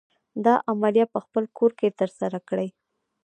دا 0.45 0.55
عملیه 0.71 1.05
په 1.13 1.19
خپل 1.25 1.43
کور 1.57 1.71
کې 1.79 1.89
تر 1.99 2.09
سره 2.19 2.37
کړئ. 2.49 2.67